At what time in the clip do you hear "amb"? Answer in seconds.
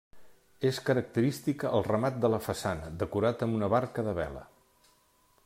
3.49-3.61